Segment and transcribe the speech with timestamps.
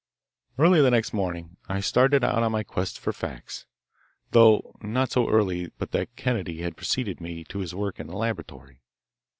[0.57, 3.67] Early the next morning I started out on my quest for facts,
[4.31, 8.15] though not so early but that Kennedy had preceded me to his work in his
[8.15, 8.81] laboratory.